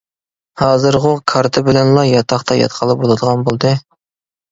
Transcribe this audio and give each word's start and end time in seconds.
ھازىرغۇ 0.59 1.09
كارتا 1.31 1.61
بىلەنلا 1.67 2.05
ياتاقتا 2.07 2.57
ياتقىلى 2.61 2.97
بولىدىغان 3.03 3.45
بولدى. 3.51 3.75